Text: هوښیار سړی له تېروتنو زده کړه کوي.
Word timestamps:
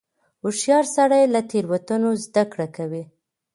هوښیار 0.43 0.85
سړی 0.95 1.23
له 1.33 1.41
تېروتنو 1.51 2.09
زده 2.25 2.43
کړه 2.51 2.67
کوي. 2.75 3.03